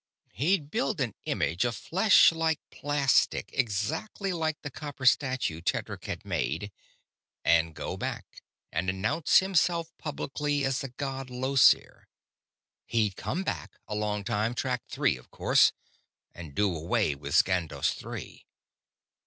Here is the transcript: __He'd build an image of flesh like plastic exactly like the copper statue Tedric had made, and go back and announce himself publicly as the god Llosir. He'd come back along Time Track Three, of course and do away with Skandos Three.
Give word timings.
__He'd 0.35 0.71
build 0.71 0.99
an 0.99 1.13
image 1.25 1.63
of 1.63 1.75
flesh 1.75 2.31
like 2.31 2.59
plastic 2.71 3.51
exactly 3.53 4.33
like 4.33 4.59
the 4.63 4.71
copper 4.71 5.05
statue 5.05 5.61
Tedric 5.61 6.05
had 6.05 6.25
made, 6.25 6.71
and 7.45 7.75
go 7.75 7.97
back 7.97 8.41
and 8.71 8.89
announce 8.89 9.37
himself 9.41 9.95
publicly 9.99 10.65
as 10.65 10.79
the 10.79 10.89
god 10.89 11.29
Llosir. 11.29 12.07
He'd 12.87 13.15
come 13.15 13.43
back 13.43 13.77
along 13.87 14.23
Time 14.23 14.55
Track 14.55 14.81
Three, 14.89 15.17
of 15.17 15.29
course 15.29 15.71
and 16.33 16.55
do 16.55 16.75
away 16.75 17.13
with 17.13 17.35
Skandos 17.35 17.93
Three. 17.93 18.47